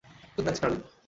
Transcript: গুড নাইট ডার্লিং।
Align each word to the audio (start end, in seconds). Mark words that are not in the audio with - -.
গুড 0.35 0.45
নাইট 0.45 0.57
ডার্লিং। 0.61 0.81